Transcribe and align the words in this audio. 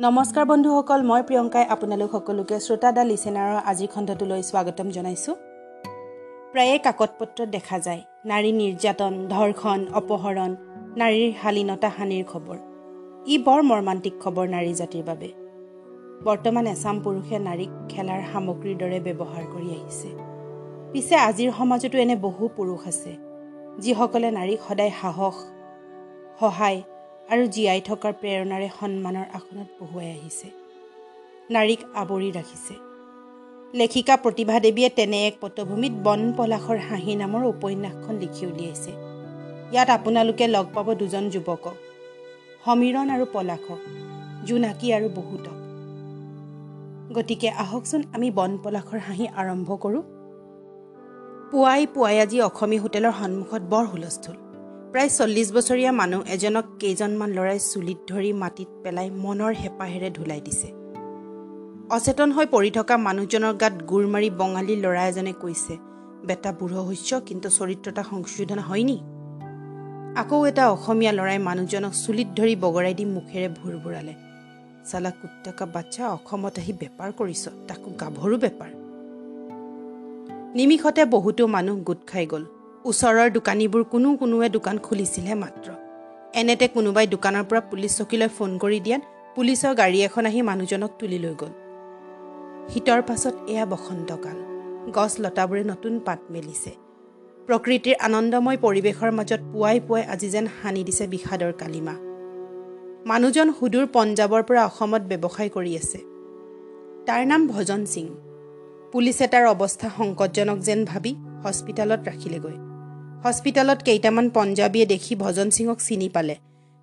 নমস্কাৰ 0.00 0.44
বন্ধুসকল 0.50 1.00
মই 1.08 1.22
প্ৰিয়ংকাই 1.28 1.64
আপোনালোক 1.74 2.10
সকলোকে 2.16 2.56
শ্ৰোতা 2.66 2.90
দা 2.96 3.02
লিচেনাৰৰ 3.08 3.58
আজিৰ 3.70 3.88
খণ্ডটোলৈ 3.94 4.42
স্বাগতম 4.50 4.88
জনাইছোঁ। 4.96 5.34
প্ৰায়ে 6.52 6.76
কাকত 6.86 7.10
পত্ৰত 7.18 7.48
দেখা 7.56 7.76
যায় 7.86 8.00
নাৰী 8.30 8.50
নিৰ্যাতন 8.60 9.12
ধৰ্ষণ 9.34 9.80
অপহৰণ 10.00 10.50
নাৰীৰ 11.00 11.30
শালীনতা 11.40 11.88
হানিৰ 11.96 12.24
খবৰ। 12.32 12.58
ই 13.32 13.34
বৰ 13.46 13.60
মৰ্মান্তিক 13.70 14.14
খবৰ 14.22 14.46
নাৰী 14.54 14.72
জাতিৰ 14.80 15.04
বাবে। 15.10 15.28
বৰ্তমান 16.26 16.64
এচাম 16.74 16.96
পুৰুষে 17.04 17.36
নাৰীক 17.48 17.70
খেলাৰ 17.92 18.20
সামগ্ৰীৰ 18.30 18.76
দৰে 18.82 18.98
ব্যৱহাৰ 19.06 19.44
কৰি 19.54 19.68
আহিছে। 19.76 20.08
পিছে 20.92 21.16
আজিৰ 21.28 21.50
সমাজতো 21.58 21.96
এনে 22.04 22.16
বহু 22.26 22.44
পুৰুষ 22.56 22.80
আছে 22.92 23.12
যিসকলে 23.82 24.28
নাৰীক 24.38 24.60
সদায় 24.68 24.92
সাহস 25.00 25.36
সহায় 26.40 26.80
আৰু 27.32 27.44
জীয়াই 27.46 27.80
থকাৰ 27.80 28.12
প্ৰেৰণাৰে 28.20 28.68
সন্মানৰ 28.80 29.26
আসনত 29.38 29.68
বহুৱাই 29.80 30.10
আহিছে। 30.10 30.48
নাৰীক 31.50 31.80
আৱৰি 31.94 32.30
ৰাখিছে। 32.38 32.74
লেখিকা 33.74 34.14
প্ৰতিভা 34.16 34.56
দেৱীয়ে 34.60 34.88
তেনে 34.88 35.26
এক 35.26 35.34
পটভূমিত 35.40 35.92
বন 35.92 36.20
পলাশৰ 36.36 36.78
হাঁহি 36.88 37.14
নামৰ 37.14 37.42
উপন্যাসখন 37.44 38.14
লিখি 38.14 38.46
উলিয়াইছে। 38.46 38.92
ইয়াত 39.72 39.88
আপোনালোকে 39.90 40.46
লগ 40.46 40.66
পাব 40.74 40.86
দুজন 40.94 41.24
যুৱকক 41.30 41.76
সমীৰণ 42.64 43.06
আৰু 43.10 43.24
পলাশক 43.32 43.80
জোনাকী 44.46 44.88
আৰু 44.92 45.08
বহুতক। 45.08 45.58
গতিকে 47.16 47.48
আহকচোন 47.64 48.02
আমি 48.12 48.28
বন 48.30 48.58
পলাশৰ 48.64 48.98
হাঁহি 48.98 49.26
আৰম্ভ 49.40 49.68
কৰোঁ। 49.84 50.02
পুৱাই 51.50 51.86
পুৱাই 51.94 52.16
আজি 52.20 52.38
অসমীয়া 52.40 52.82
হোটেলৰ 52.82 53.12
সন্মুখত 53.20 53.62
বৰ 53.62 53.84
হুলস্থুল। 53.86 54.49
প্ৰায় 54.92 55.08
চল্লিছ 55.08 55.52
বছৰীয়া 55.52 55.92
মানুহ 55.92 56.20
এজনক 56.26 56.64
কেইজনমান 56.78 57.30
ল'ৰাই 57.30 57.58
চুলিত 57.58 57.98
ধৰি 58.08 58.32
মাটিত 58.32 58.68
পেলাই 58.82 59.10
মনৰ 59.10 59.52
হেঁপাহেৰে 59.52 60.10
ধুলাই 60.10 60.40
দিছে। 60.40 60.68
অচেতন 61.90 62.32
হৈ 62.32 62.46
পৰি 62.46 62.70
থকা 62.70 62.96
মানুহজনৰ 62.96 63.54
গাত 63.54 63.72
গোৰ 63.86 64.06
মাৰি 64.06 64.30
বঙালী 64.30 64.76
ল'ৰা 64.76 65.06
এজনে 65.06 65.32
কৈছে 65.32 65.78
বেটা 66.26 66.52
বুঢ় 66.52 66.94
শস্য 66.94 67.20
কিন্তু 67.26 67.48
চৰিত্ৰতা 67.50 68.02
সংশোধন 68.02 68.58
হয়নি? 68.58 68.96
আকৌ 70.16 70.46
এটা 70.46 70.70
অসমীয়া 70.70 71.12
ল'ৰাই 71.12 71.38
মানুহজনক 71.38 71.92
চুলিত 71.92 72.28
ধৰি 72.36 72.56
বগৰাই 72.56 72.94
দি 72.94 73.04
মুখেৰে 73.04 73.48
ভুৰ 73.48 73.74
ভুৰালে 73.76 74.14
চালা 74.90 75.10
কুট্টাকা 75.10 75.66
বাচ্চা 75.66 76.08
অসমত 76.08 76.58
আহি 76.58 76.72
বেপাৰ 76.72 77.10
কৰিছ 77.12 77.48
তাকো 77.68 77.90
গাভৰু 77.90 78.36
বেপাৰ। 78.36 78.70
নিমিষতে 80.54 81.04
বহুতো 81.04 81.46
মানুহ 81.46 81.76
গোট 81.78 82.00
খাই 82.06 82.26
গ'ল। 82.26 82.44
ওচৰৰ 82.84 83.30
দোকানীবোৰ 83.30 83.82
কোনো 83.84 84.08
কোনোৱে 84.16 84.48
দোকান 84.48 84.76
খুলিছিলহে 84.78 85.34
মাত্ৰ। 85.34 85.68
এনেতে 86.40 86.66
কোনোবাই 86.68 87.06
দোকানৰ 87.06 87.44
পৰা 87.44 87.60
পুলিচ 87.60 87.92
চকীলৈ 87.98 88.28
ফোন 88.36 88.50
কৰি 88.58 88.78
দিয়াত 88.80 89.02
পুলিচৰ 89.36 89.72
গাড়ী 89.74 89.98
এখন 90.02 90.26
আহি 90.26 90.42
মানুহজনক 90.42 90.90
তুলি 90.98 91.18
লৈ 91.18 91.34
গ'ল। 91.40 91.52
শীতৰ 92.72 93.00
পাছত 93.02 93.34
এয়া 93.52 93.64
বসন্তকাল। 93.66 94.38
গছ 94.96 95.12
লতাবোৰে 95.20 95.62
নতুন 95.64 95.98
পাত 95.98 96.20
মেলিছে। 96.30 96.72
প্ৰকৃতিৰ 97.48 97.96
আনন্দময় 98.06 98.58
পৰিৱেশৰ 98.64 99.10
মাজত 99.18 99.40
পুৱাই 99.52 99.80
পুৱাই 99.86 100.04
আজি 100.12 100.28
যেন 100.30 100.46
সানি 100.62 100.82
দিছে 100.84 101.04
বিষাদৰ 101.06 101.52
কালিমা। 101.52 101.94
মানুহজন 103.06 103.48
সুদূৰ 103.58 103.86
পঞ্জাৱৰ 103.92 104.42
পৰা 104.48 104.62
অসমত 104.64 105.02
ব্যৱসায় 105.10 105.50
কৰি 105.56 105.72
আছে। 105.76 105.98
তাৰ 107.06 107.22
নাম 107.26 107.40
ভজন 107.46 107.80
সিং। 107.86 108.06
পুলিচে 108.92 109.26
তাৰ 109.26 109.44
অৱস্থা 109.46 109.88
সংকটজনক 109.98 110.58
যেন 110.58 110.84
ভাবি 110.84 111.12
হস্পিটেলত 111.44 112.00
ৰাখিলেগৈ। 112.08 112.69
হস্পিটেলত 113.24 113.82
কেইটামান 113.82 114.30
পঞ্জাবীয়ে 114.34 114.86
দেখি 114.86 115.14
ভজন 115.14 115.50
সিঙক 115.50 115.78
চিনি 115.80 116.08
পালে 116.08 116.36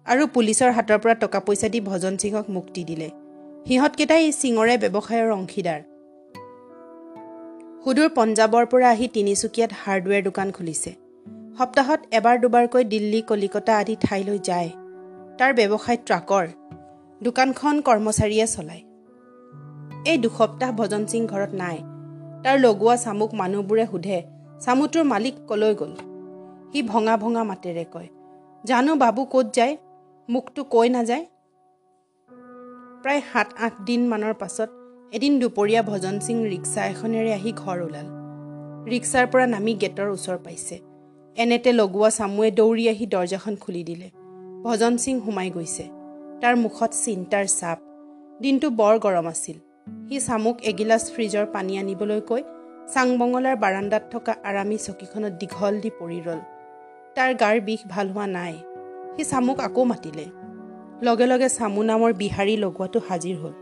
আৰু 0.05 0.27
পুলিচৰ 0.27 0.71
হাতৰ 0.71 0.97
পৰা 0.97 1.13
টকা 1.13 1.39
পইচা 1.39 1.69
দি 1.69 1.79
ভজন 1.81 2.17
সিঙক 2.17 2.49
মুক্তি 2.49 2.83
দিলে। 2.83 3.09
সিহঁতকেইটাই 3.67 4.31
সিঙৰে 4.31 4.77
ব্যৱসায়ৰ 4.77 5.31
অংশীদাৰ। 5.31 5.81
সুদূৰ 7.83 8.09
পঞ্জাৱৰ 8.15 8.65
পৰা 8.65 8.89
আহি 8.89 9.07
তিনিচুকীয়াত 9.07 9.71
হাৰ্ডৱেৰ 9.85 10.23
দোকান 10.23 10.51
খুলিছে। 10.51 10.91
সপ্তাহত 11.57 11.99
এবাৰ 12.11 12.39
দুবাৰকৈ 12.39 12.83
দিল্লী 12.83 13.21
কলিকতা 13.21 13.77
আদি 13.77 13.95
ঠাইলৈ 14.01 14.39
যায়। 14.39 14.69
তাৰ 15.37 15.53
ব্যৱসায় 15.53 15.97
ট্ৰাকৰ। 16.05 16.47
দোকানখন 17.23 17.81
কৰ্মচাৰীয়ে 17.81 18.47
চলায়। 18.47 18.83
এই 20.11 20.17
দুসপ্তাহ 20.17 20.71
ভজন 20.71 21.05
সিং 21.05 21.27
ঘৰত 21.27 21.49
নাই। 21.53 21.77
তাৰ 22.43 22.59
লগোৱা 22.59 22.95
চামুক 22.97 23.33
মানুহবোৰে 23.33 23.85
সোধে 23.91 24.23
চামুটোৰ 24.61 25.03
মালিক 25.03 25.33
কলৈ 25.47 25.75
গ'ল? 25.75 26.16
সি 26.71 26.79
ভঙা 26.81 27.15
ভঙা 27.17 27.43
মাতেৰে 27.43 27.85
কয় 27.93 28.09
জানো 28.63 28.91
বাবু 28.95 29.21
ক'ত 29.25 29.47
যায়? 29.53 29.73
মোকতো 30.29 30.61
কৈ 30.63 30.87
নাযায়? 30.89 31.25
প্ৰায় 33.03 33.21
সাত 33.33 33.47
আঠ 33.65 33.73
দিনমানৰ 33.85 34.33
পাছত 34.33 34.69
এদিন 35.13 35.33
দুপৰীয়া 35.39 35.81
ভজন 35.81 36.15
সিং 36.19 36.37
ৰিক্সা 36.53 36.81
এখনেৰে 36.85 37.31
আহি 37.33 37.51
ঘৰ 37.63 37.77
ওলাল। 37.81 38.07
ৰিক্সাৰ 38.91 39.25
পৰা 39.31 39.45
নামি 39.45 39.73
গেটৰ 39.73 40.07
ওচৰ 40.09 40.37
পাইছে। 40.45 40.75
এনেতে 41.37 41.71
লগোৱা 41.71 42.09
চামুৱে 42.09 42.49
দৌৰি 42.51 42.83
আহি 42.89 43.05
দৰ্জাখন 43.05 43.53
খুলি 43.55 43.83
দিলে। 43.83 44.07
ভজন 44.63 44.93
সিং 44.97 45.15
সোমাই 45.25 45.49
গৈছে। 45.49 45.85
তাৰ 46.41 46.55
মুখত 46.55 46.91
চিন্তাৰ 47.03 47.45
চাপ। 47.59 47.77
দিনটো 48.41 48.67
বৰ 48.79 48.95
গৰম 48.99 49.27
আছিল। 49.27 49.57
সি 50.07 50.17
চামুক 50.19 50.57
এগিলাচ 50.71 51.03
ফ্ৰিজৰ 51.13 51.45
পানী 51.55 51.73
আনিবলৈ 51.77 52.21
কৈ 52.29 52.41
চাংবঙলাৰ 52.93 53.55
বাৰাণ্ডাত 53.55 54.03
থকা 54.11 54.33
আৰামী 54.49 54.77
চকীখনত 54.77 55.33
দীঘল 55.41 55.73
দি 55.83 55.89
পৰি 55.99 56.19
ৰ'ল। 56.27 56.39
তাৰ 57.17 57.31
গাৰ 57.33 57.59
বিষ 57.59 57.81
ভাল 57.89 58.07
হোৱা 58.09 58.27
নাই। 58.27 58.53
সি 59.15 59.23
চামুক 59.23 59.59
আকৌ 59.59 59.83
মাতিলে। 59.83 60.25
লগে 61.01 61.25
লগে 61.25 61.49
চামু 61.49 61.83
নামৰ 61.83 62.13
বিহাৰী 62.13 62.57
লগোৱাটো 62.57 62.99
হাজিৰ 63.09 63.35
হ'ল। 63.35 63.53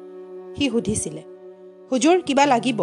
সি 0.56 0.70
সুধিছিলে 0.70 1.24
হুজুৰ 1.92 2.22
কিবা 2.22 2.46
লাগিব? 2.46 2.80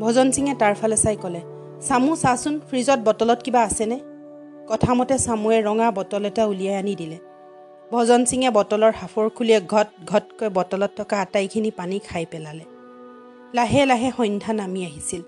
ভজন 0.00 0.30
সিঙে 0.30 0.54
তাৰ 0.54 0.74
ফালে 0.74 0.96
চাই 0.96 1.16
ক'লে 1.16 1.40
চামু 1.88 2.16
চাচোন 2.16 2.60
ফ্ৰিজত 2.68 2.98
বটলত 3.04 3.40
কিবা 3.42 3.62
আছেনে? 3.62 3.98
কথামতে 4.68 5.18
চামুৱে 5.18 5.58
ৰঙা 5.62 5.90
বটল 5.90 6.24
এটা 6.24 6.44
উলিয়াই 6.46 6.76
আনি 6.76 6.94
দিলে। 6.94 7.18
ভজন 7.92 8.24
সিঙে 8.24 8.50
বটলৰ 8.50 8.92
সাফৰ 8.92 9.28
খুলিয়ে 9.28 9.60
ঘট 9.60 9.88
ঘটকৈ 10.06 10.48
বটলত 10.48 10.90
থকা 10.96 11.16
আটাইখিনি 11.20 11.70
পানী 11.70 11.98
খাই 11.98 12.24
পেলালে। 12.30 12.64
লাহে 13.54 13.86
লাহে 13.86 14.10
সন্ধ্যা 14.16 14.52
নামি 14.52 14.80
আহিছিল। 14.84 15.22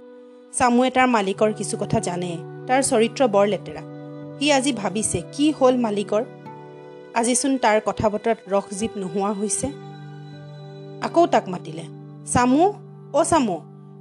চামুৱে 0.53 0.91
তাৰ 0.91 1.07
মালিকৰ 1.07 1.53
কিছু 1.53 1.77
কথা 1.77 2.01
জানে। 2.01 2.52
তাৰ 2.69 2.81
চৰিত্ৰ 2.91 3.23
বৰ 3.35 3.47
লেতেৰা। 3.53 3.83
সি 4.37 4.47
আজি 4.53 4.73
ভাবিছে 4.73 5.19
কি 5.33 5.45
হ'ল 5.59 5.75
মালিকৰ? 5.85 6.23
আজিচোন 7.21 7.53
তাৰ 7.65 7.79
কথা 7.89 8.07
বতৰাত 8.13 8.39
ৰস 8.53 8.67
জীপ 8.79 8.93
নোহোৱা 9.01 9.31
হৈছে। 9.41 9.69
আকৌ 11.07 11.23
তাক 11.27 11.45
মাতিলে 11.49 11.85
চামু 12.33 12.63
অ' 13.19 13.29
চামু 13.31 13.57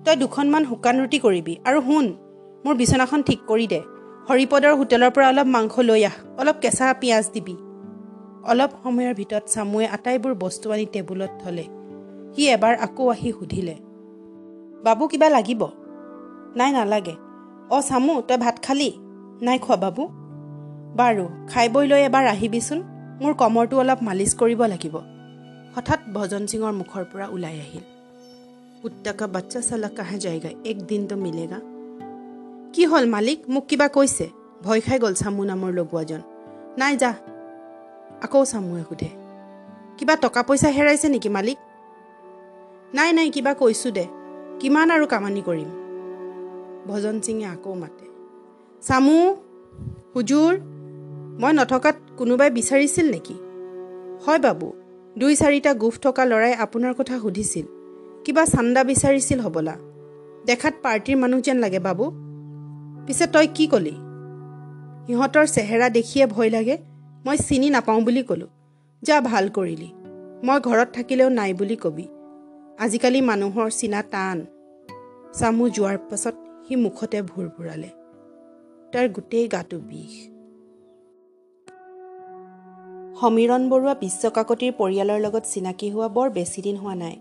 তই 0.05 0.15
দুখনমান 0.15 0.63
শুকান 0.69 0.95
ৰুটি 1.01 1.17
কৰিবি 1.25 1.53
আৰু 1.67 1.79
শুন 1.87 2.05
মোৰ 2.65 2.75
বিচনাখন 2.81 3.19
ঠিক 3.27 3.39
কৰি 3.49 3.65
দে। 3.73 3.81
হৰিপদৰ 4.29 4.73
হোটেলৰ 4.79 5.11
পৰা 5.15 5.27
অলপ 5.31 5.47
মাংস 5.55 5.75
লৈ 5.89 6.01
আহ 6.09 6.15
অলপ 6.39 6.57
কেঁচা 6.63 6.85
পিঁয়াজ 7.01 7.25
দিবি। 7.33 7.55
অলপ 8.51 8.71
সময়ৰ 8.83 9.13
ভিতৰত 9.19 9.43
চামুৱে 9.53 9.85
আটাইবোৰ 9.95 10.33
বস্তু 10.43 10.65
আনি 10.73 10.85
টেবুলত 10.93 11.31
থলে। 11.41 11.65
সি 12.33 12.41
এবাৰ 12.55 12.73
আকৌ 12.85 13.03
আহি 13.13 13.29
সুধিলে 13.39 13.75
বাবু 14.83 15.03
কিবা 15.07 15.27
লাগিব? 15.29 15.61
নাই 16.55 16.71
নালাগে। 16.71 17.15
অ' 17.71 17.81
চামু 17.81 18.21
তই 18.21 18.37
ভাত 18.37 18.55
খালি? 18.65 18.99
নাই 19.41 19.59
খোৱা 19.59 19.75
বাবু। 19.75 20.03
বাৰু 20.97 21.25
খাই 21.47 21.69
বৈ 21.69 21.87
লৈ 21.87 22.01
এবাৰ 22.01 22.25
আহিবিচোন। 22.27 22.79
মোৰ 23.21 23.33
কমৰটো 23.33 23.79
অলপ 23.79 23.99
মালিচ 24.03 24.33
কৰিব 24.35 24.61
লাগিব। 24.63 24.95
হঠাৎ 25.75 25.99
ভজন 26.13 26.47
সিঙৰ 26.47 26.71
মুখৰ 26.71 27.03
পৰা 27.13 27.27
ওলাই 27.27 27.59
আহিল। 27.59 27.83
কুত্তাকা 28.81 29.27
বাচ্চা 29.27 29.61
চালা 29.61 29.89
কাহে 29.89 30.19
যায়গা? 30.19 30.49
এক 30.65 30.77
দিনটো 30.87 31.15
মিলেগা? 31.15 31.59
কি 32.73 32.85
হ'ল 32.85 33.05
মালিক? 33.05 33.39
মোক 33.49 33.65
কিবা 33.67 33.87
কৈছে? 33.87 34.29
ভয় 34.63 34.81
খাই 34.81 34.99
গ'ল 34.99 35.13
চামু 35.13 35.43
নামৰ 35.43 35.71
লগোৱাজন। 35.73 36.21
নাই 36.77 36.97
যা। 36.97 37.13
আকৌ 38.21 38.45
চামুৱে 38.45 38.83
সোধে। 38.89 39.09
কিবা 39.97 40.15
টকা 40.15 40.43
পইচা 40.43 40.69
হেৰাইছে 40.69 41.09
নেকি 41.09 41.29
মালিক? 41.29 41.57
নাই 42.93 43.13
নাই 43.13 43.29
কিবা 43.29 43.53
কৈছোঁ 43.53 43.91
দে। 43.91 44.05
কিমান 44.59 44.91
আৰু 44.91 45.05
কামানি 45.07 45.41
কৰিম? 45.41 45.80
ভজন 46.91 47.15
সিঙে 47.21 47.45
আকৌ 47.45 47.73
মাতে। 47.73 48.05
চামু 48.81 49.17
হুজুৰ 50.15 50.53
মই 51.41 51.51
নথকাত 51.53 51.97
কোনোবাই 52.17 52.49
বিচাৰিছিল 52.51 53.05
নেকি? 53.11 53.35
হয় 54.23 54.39
বাবু 54.39 54.67
দুই 55.17 55.33
চাৰিটা 55.35 55.71
গোফ 55.73 55.95
থকা 55.99 56.23
ল'ৰাই 56.25 56.53
আপোনাৰ 56.55 56.93
কথা 56.93 57.15
সুধিছিল। 57.19 57.65
কিবা 58.25 58.43
চান্দা 58.45 58.81
বিচাৰিছিল 58.83 59.39
হ'বলা। 59.39 59.75
দেখাত 60.45 60.73
পাৰ্টীৰ 60.83 61.17
মানুহ 61.17 61.39
যেন 61.41 61.57
লাগে 61.57 61.79
বাবু। 61.79 62.05
পিছে 63.05 63.25
তই 63.27 63.47
কি 63.55 63.65
ক'লি? 63.67 63.95
সিহঁতৰ 65.05 65.45
চেহেৰা 65.45 65.87
দেখিয়ে 65.89 66.25
ভয় 66.25 66.49
লাগে। 66.49 66.75
মই 67.25 67.37
চিনি 67.37 67.67
নাপাওঁ 67.69 68.01
বুলি 68.01 68.23
ক'লোঁ। 68.23 68.49
যা 69.03 69.17
ভাল 69.21 69.45
কৰিলি। 69.49 69.89
মই 70.43 70.59
ঘৰত 70.59 70.89
থাকিলেও 70.93 71.29
নাই 71.29 71.51
বুলি 71.53 71.75
কবি। 71.75 72.05
আজিকালি 72.79 73.19
মানুহৰ 73.21 73.69
চিনা 73.79 74.01
টান। 74.11 74.37
চামু 75.33 75.65
যোৱাৰ 75.69 75.97
পাছত 76.09 76.35
সি 76.67 76.75
মুখতে 76.75 77.21
ভুৰ 77.21 77.45
ভুৰালে। 77.47 77.89
তাৰ 78.93 79.05
গোটেই 79.09 79.47
গাটো 79.47 79.77
বিষ। 79.79 80.13
সমীৰণ 83.21 83.69
বৰুৱা 83.69 83.93
বিশ্ব 83.93 84.29
কাকতিৰ 84.29 84.71
পৰিয়ালৰ 84.71 85.19
লগত 85.19 85.43
চিনাকি 85.43 85.89
হোৱা 85.89 86.07
বৰ 86.07 86.29
বেছিদিন 86.29 86.75
হোৱা 86.77 86.95
নাই। 86.95 87.15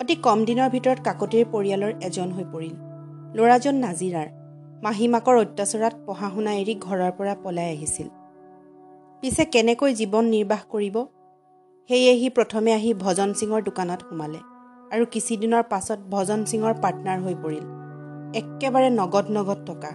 অতি 0.00 0.14
কম 0.16 0.38
দিনৰ 0.44 0.68
ভিতৰত 0.70 0.98
কাকতিৰ 1.04 1.44
পৰিয়ালৰ 1.52 1.92
এজন 2.02 2.32
হৈ 2.32 2.44
পৰিল। 2.52 2.74
ল'ৰাজন 3.36 3.74
নাজিৰাৰ। 3.74 4.28
মাহীমাকৰ 4.82 5.36
অত্যাচাৰত 5.36 5.94
পঢ়া 6.06 6.28
শুনা 6.34 6.52
এৰি 6.52 6.74
ঘৰৰ 6.80 7.12
পৰা 7.18 7.34
পলাই 7.34 7.68
আহিছিল। 7.76 8.08
পিছে 9.20 9.44
কেনেকৈ 9.44 9.90
জীৱন 9.94 10.24
নিৰ্বাহ 10.24 10.62
কৰিব? 10.70 10.96
সেয়ে 11.90 12.12
সি 12.20 12.28
প্ৰথমে 12.30 12.72
আহি 12.72 12.90
ভজন 12.94 13.32
সিঙৰ 13.32 13.60
দোকানত 13.62 14.00
সোমালে 14.10 14.40
আৰু 14.92 15.04
কিছুদিনৰ 15.10 15.62
পাছত 15.62 15.98
ভজন 16.10 16.40
সিঙৰ 16.44 16.72
পাৰ্টনাৰ 16.82 17.18
হৈ 17.20 17.34
পৰিল। 17.44 17.75
একেবাৰে 18.34 18.90
নগদ 18.90 19.24
নগদ 19.30 19.58
টকা। 19.66 19.88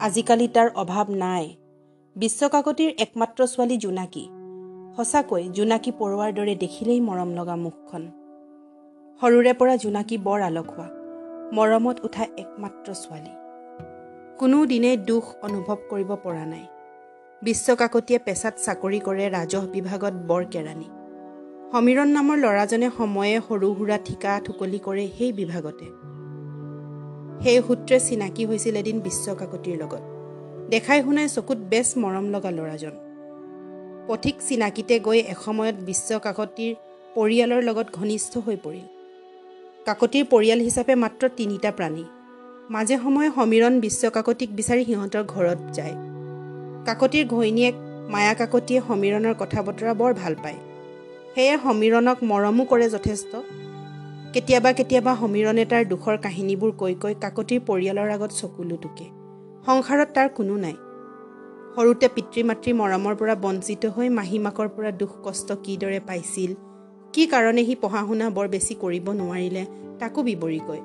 আজিকালি 0.00 0.48
তাৰ 0.48 0.70
অভাৱ 0.74 1.06
নাই। 1.08 1.56
বিশ্বকাকতিৰ 2.16 2.94
একমাত্ৰ 2.98 3.46
ছোৱালী 3.46 3.76
জোনাকী। 3.76 4.28
সঁচাকৈ 4.96 5.48
জোনাকী 5.48 5.90
পৰুৱাৰ 5.90 6.32
দৰে 6.32 6.54
দেখিলেই 6.54 7.00
মৰম 7.00 7.34
লগা 7.34 7.56
মুখখন। 7.56 8.08
সৰুৰে 9.20 9.52
পৰা 9.52 9.76
জোনাকী 9.76 10.18
বৰ 10.18 10.40
আলসুৱা 10.40 10.86
মৰমত 11.52 12.04
উঠা 12.04 12.24
একমাত্ৰ 12.36 12.94
ছোৱালী। 12.94 13.30
কোনো 14.38 14.66
দিনেই 14.66 14.96
দুখ 14.96 15.24
অনুভৱ 15.42 15.76
কৰিব 15.90 16.14
পৰা 16.14 16.44
নাই। 16.46 16.66
বিশ্বকাকতিয়ে 17.42 18.18
পেছাত 18.18 18.54
চাকৰি 18.58 19.00
কৰে 19.00 19.30
ৰাজহ 19.30 19.66
বিভাগত 19.66 20.12
বৰ 20.12 20.44
কেৰাণী। 20.44 20.88
সমীৰণ 21.72 22.08
নামৰ 22.08 22.36
ল'ৰাজনে 22.38 22.90
সময়ে 22.98 23.40
সৰু 23.48 23.74
সুৰা 23.74 23.98
ঠিকা 24.04 24.40
ঠুকলি 24.44 24.78
কৰে 24.78 25.08
সেই 25.18 25.32
বিভাগতে। 25.32 26.13
সেই 27.42 27.62
সূত্ৰে 27.66 28.00
চিনাকি 28.00 28.44
হৈছিল 28.44 28.76
এদিন 28.76 29.00
বিশ্বকাকতিৰ 29.00 29.76
লগত। 29.82 30.02
দেখাই 30.70 31.02
শুনাই 31.02 31.28
চকুত 31.28 31.58
বেছ 31.58 31.88
মৰম 31.98 32.26
লগা 32.30 32.50
ল'ৰাজন। 32.50 32.94
পথিক 34.08 34.36
চিনাকিতে 34.48 35.00
গৈ 35.00 35.18
এসময়ত 35.18 35.74
বিশ্বকাকতিৰ 35.74 36.74
পৰিয়ালৰ 37.14 37.62
লগত 37.62 37.86
ঘনিষ্ঠ 37.92 38.38
হৈ 38.38 38.56
পৰিল। 38.56 38.86
কাকতিৰ 39.86 40.24
পৰিয়াল 40.24 40.60
হিচাপে 40.60 40.94
মাত্ৰ 40.94 41.28
তিনিটা 41.36 41.70
প্ৰাণী। 41.70 42.04
মাজে 42.70 42.96
সময়ে 42.96 43.30
সমীৰণ 43.30 43.80
বিশ্বকাকতিক 43.80 44.56
বিচাৰি 44.56 44.84
সিহঁতৰ 44.84 45.24
ঘৰত 45.24 45.60
যায়। 45.72 45.94
কাকতিৰ 46.86 47.24
ঘৈণীয়েক 47.26 47.74
মায়া 48.10 48.34
কাকতিয়ে 48.34 48.80
সমীৰণৰ 48.88 49.34
কথা 49.38 49.62
বতৰা 49.62 49.94
বৰ 49.94 50.14
ভাল 50.14 50.34
পায়। 50.42 50.58
সেয়ে 51.34 51.58
সমীৰণক 51.64 52.18
মৰমো 52.22 52.64
কৰে 52.64 52.88
যথেষ্ট। 52.90 53.36
কেতিয়াবা 54.34 54.70
কেতিয়াবা 54.78 55.12
সমীৰণে 55.18 55.64
তাৰ 55.72 55.84
দুখৰ 55.90 56.16
কাহিনীবোৰ 56.22 56.70
কৈ 56.78 56.94
কৈ 57.02 57.14
কাকতিৰ 57.24 57.60
পৰিয়ালৰ 57.68 58.08
আগত 58.16 58.30
চকুলো 58.40 58.76
টুকে। 58.82 59.06
সংসাৰত 59.66 60.08
তাৰ 60.16 60.28
কোনো 60.38 60.54
নাই। 60.64 60.76
সৰুতে 61.74 62.08
পিতৃ 62.16 62.40
মাতৃৰ 62.48 62.74
মৰমৰ 62.80 63.14
পৰা 63.20 63.34
বঞ্চিত 63.44 63.82
হৈ 63.94 64.08
মাহীমাকৰ 64.18 64.68
পৰা 64.74 64.90
দুখ 65.00 65.12
কষ্ট 65.26 65.48
কিদৰে 65.64 66.00
পাইছিল 66.08 66.50
কি 67.14 67.22
কাৰণে 67.32 67.62
সি 67.68 67.74
পঢ়া 67.82 68.02
শুনা 68.08 68.26
বৰ 68.36 68.46
বেছি 68.54 68.74
কৰিব 68.82 69.06
নোৱাৰিলে 69.20 69.64
তাকো 70.00 70.20
বিৱৰি 70.28 70.60
কয়। 70.68 70.82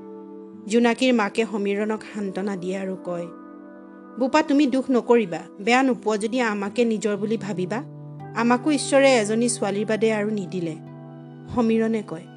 জোনাকীৰ 0.72 1.12
মাকে 1.22 1.44
সমীৰণক 1.52 2.02
সান্তনা 2.14 2.54
দিয়ে 2.62 2.78
আৰু 2.84 2.96
কয় 3.08 3.28
বোপা 4.20 4.42
তুমি 4.50 4.64
দুখ 4.74 4.86
নকৰিবা 4.96 5.42
বেয়া 5.66 5.82
নোপোৱা 5.88 6.16
যদি 6.24 6.38
আমাকে 6.54 6.82
নিজৰ 6.92 7.16
বুলি 7.22 7.38
ভাবিবা। 7.46 7.80
আমাকো 8.42 8.68
ঈশ্বৰে 8.80 9.10
এজনী 9.22 9.48
ছোৱালীৰ 9.56 9.86
বাদে 9.92 10.10
আৰু 10.20 10.30
নিদিলে 10.40 10.76
সমীৰণে 11.54 12.04
কয়। 12.12 12.29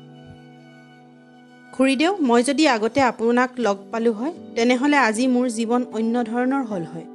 খুৰীদেউ 1.72 2.12
মই 2.20 2.42
যদি 2.42 2.64
আগতে 2.68 3.00
আপোনাক 3.00 3.50
লগ 3.58 3.76
পালোঁ 3.92 4.12
হয় 4.12 4.32
তেনেহ'লে 4.56 4.96
আজি 4.96 5.24
মোৰ 5.26 5.46
জীৱন 5.48 5.82
অন্য 5.92 6.14
ধৰণৰ 6.22 6.62
হ'ল 6.62 6.84
হয়। 6.84 7.06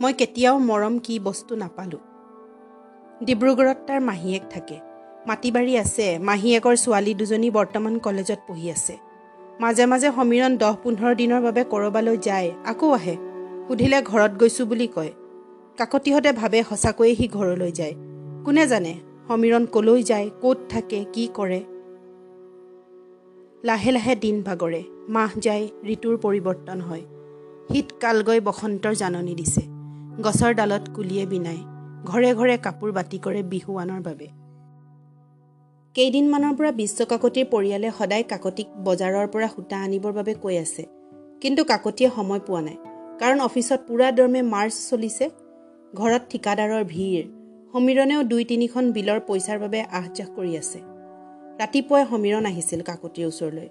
মই 0.00 0.12
কেতিয়াও 0.12 0.58
মৰম 0.58 0.98
কি 0.98 1.18
বস্তু 1.18 1.52
নাপালোঁ। 1.56 2.02
ডিব্ৰুগড়ত 3.24 3.78
তাৰ 3.86 4.00
মাহীয়েক 4.00 4.42
থাকে। 4.50 4.76
মাটি 5.26 5.50
বাৰী 5.50 5.72
আছে। 5.78 6.06
মাহীয়েকৰ 6.18 6.74
ছোৱালী 6.76 7.14
দুজনী 7.14 7.50
বৰ্তমান 7.50 7.98
কলেজত 7.98 8.38
পঢ়ি 8.48 8.66
আছে। 8.70 8.94
মাজে 9.60 9.84
মাজে 9.86 10.08
সমীৰণ 10.16 10.52
দহ 10.56 10.74
পোন্ধৰ 10.82 11.12
দিনৰ 11.14 11.40
বাবে 11.40 11.62
ক'ৰবালৈ 11.70 12.16
যায় 12.16 12.48
আকৌ 12.66 12.88
আহে। 12.90 13.16
সুধিলে 13.68 13.98
ঘৰত 14.02 14.32
গৈছোঁ 14.40 14.66
বুলি 14.66 14.86
কয়। 14.86 15.12
কাকতিহঁতে 15.78 16.30
ভাবে 16.32 16.58
সঁচাকৈয়ে 16.62 17.14
সি 17.14 17.26
ঘৰলৈ 17.28 17.72
যায়। 17.72 17.94
কোনে 18.44 18.64
জানে? 18.66 18.92
সমীৰণ 19.28 19.62
কলৈ 19.66 20.02
যায়? 20.02 20.26
ক'ত 20.42 20.58
থাকে? 20.68 20.98
কি 21.12 21.24
কৰে? 21.34 21.60
লাহে 23.64 23.90
লাহে 23.90 24.14
দিন 24.14 24.42
ভাগৰে 24.42 24.82
মাহ 25.08 25.30
যায় 25.38 25.68
ঋতুৰ 25.84 26.16
পৰিৱৰ্তন 26.16 26.80
হয়। 26.80 27.04
শীতকাল 27.72 28.22
গৈ 28.22 28.40
বসন্তৰ 28.40 28.94
জাননী 28.94 29.34
দিছে। 29.34 29.62
গছৰ 30.22 30.54
ডালত 30.54 30.84
কুলিয়ে 30.94 31.26
বিনাই 31.26 31.60
ঘৰে 32.04 32.34
ঘৰে 32.34 32.58
কাপোৰ 32.58 32.92
বাতি 32.92 33.18
কৰে 33.18 33.42
বিহুৱানৰ 33.42 34.00
বাবে। 34.00 34.28
কেইদিনমানৰ 35.94 36.54
পৰা 36.56 36.70
বিশ্বকাকতিৰ 36.72 37.46
পৰিয়ালে 37.50 37.90
সদায় 37.98 38.22
কাকতিক 38.22 38.68
বজাৰৰ 38.84 39.26
পৰা 39.26 39.48
সূতা 39.48 39.76
আনিবৰ 39.82 40.12
বাবে 40.12 40.34
কৈ 40.34 40.56
আছে। 40.56 40.84
কিন্তু 41.40 41.64
কাকতিয়ে 41.64 42.10
সময় 42.16 42.40
পোৱা 42.40 42.60
নাই 42.60 42.76
কাৰণ 43.20 43.40
অফিচত 43.40 43.80
পূৰা 43.88 44.10
দৰমে 44.10 44.42
মাৰ্চ 44.42 44.74
চলিছে। 44.90 45.30
ঘৰত 45.94 46.22
ঠিকাদাৰৰ 46.30 46.84
ভিৰ 46.84 47.22
সমীৰণেও 47.72 48.22
দুই 48.22 48.44
তিনিখন 48.44 48.92
বিলৰ 48.92 49.20
পইচাৰ 49.26 49.58
বাবে 49.58 49.82
আহ 49.82 50.06
যাহ 50.14 50.28
কৰি 50.36 50.56
আছে। 50.56 50.95
ৰাতিপুৱাই 51.60 52.04
সমীৰণ 52.10 52.44
আহিছিল 52.46 52.80
কাকতিৰ 52.82 53.26
ওচৰলৈ। 53.26 53.68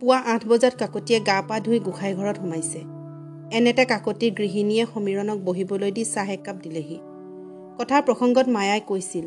পুৱা 0.00 0.18
আঠ 0.32 0.42
বজাত 0.48 0.74
কাকতিয়ে 0.78 1.18
গা 1.20 1.38
পা 1.48 1.56
ধুই 1.60 1.78
গোঁসাই 1.78 2.12
ঘৰত 2.14 2.36
সোমাইছে। 2.36 2.80
এনেতে 3.56 3.84
কাকতিৰ 3.84 4.30
গৃহিণীয়ে 4.38 4.84
সমীৰণক 4.94 5.38
বহিবলৈ 5.44 5.90
দি 5.90 6.04
চাহ 6.04 6.28
একাপ 6.30 6.56
দিলেহি। 6.62 6.98
কথাৰ 7.78 8.02
প্ৰসংগত 8.02 8.46
মায়াই 8.48 8.80
কৈছিল 8.86 9.26